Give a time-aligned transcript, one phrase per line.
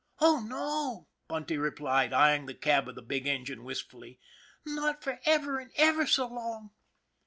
[0.29, 4.19] "Oh, no," Bunty replied, eyeing the cab of the big engine wistfully."
[4.65, 6.71] Not for ever and ever so long."